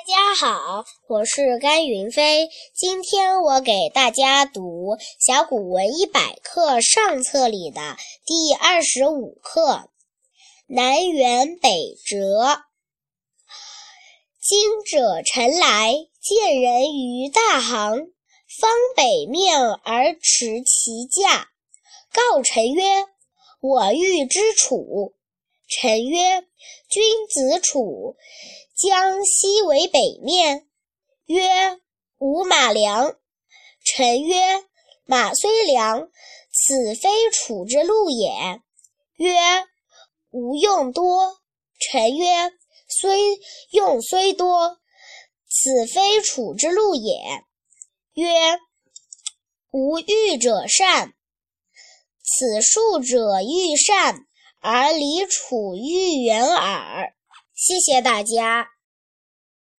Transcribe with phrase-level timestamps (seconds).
[0.00, 2.48] 大家好，我是甘云飞。
[2.74, 9.60] 今天我给大家读《小古文一百课》上册里的第二十五课
[10.68, 12.16] 《南辕北辙》。
[14.40, 17.98] 今者臣来见人于大行，
[18.58, 21.50] 方北面而持其驾，
[22.10, 23.04] 告臣曰
[23.60, 25.12] ：“我欲之楚。”
[25.68, 26.40] 臣曰
[26.88, 28.16] ：“君子楚。”
[28.80, 30.66] 江西为北面，
[31.26, 31.78] 曰
[32.16, 33.14] ：“吾马良。”
[33.84, 34.64] 臣曰
[35.04, 36.08] ：“马虽良，
[36.50, 38.62] 此非楚之路也。”
[39.18, 39.36] 曰
[40.32, 41.42] ：“吾用多。”
[41.78, 42.54] 臣曰
[42.88, 43.38] ：“虽
[43.70, 44.78] 用虽多，
[45.46, 47.44] 此非楚之路也。”
[48.16, 48.58] 曰
[49.72, 51.12] ：“吾欲者善，
[52.22, 54.26] 此数者欲善，
[54.60, 57.14] 而离楚欲远耳。”
[57.60, 58.79] 谢谢大家。